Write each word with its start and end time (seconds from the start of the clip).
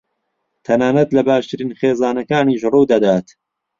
تەنانەت 0.65 1.09
لە 1.17 1.21
باشترین 1.29 1.71
خێزانەکانیش 1.79 2.61
ڕوودەدات. 2.73 3.27